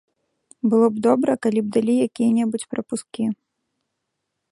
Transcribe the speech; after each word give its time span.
Было 0.69 0.87
б 0.95 1.01
добра, 1.07 1.31
калі 1.45 1.59
б 1.65 1.69
далі 1.75 1.93
якія-небудзь 2.07 2.65
прапускі. 2.73 3.23